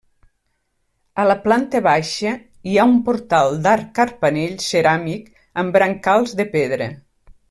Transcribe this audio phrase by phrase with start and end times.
[1.23, 2.31] A la planta baixa
[2.71, 5.29] hi ha un portal d'arc carpanell ceràmic
[5.65, 6.89] amb brancals de pedra.